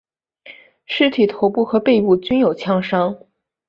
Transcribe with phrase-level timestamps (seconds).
[0.87, 3.15] 尸体头部和背部均有枪伤。